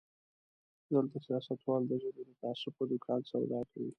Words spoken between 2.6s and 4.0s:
په دوکان سودا کوي.